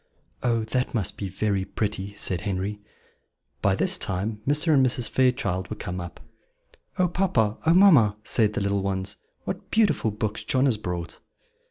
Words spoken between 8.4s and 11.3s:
the little ones, "what beautiful books John has brought!"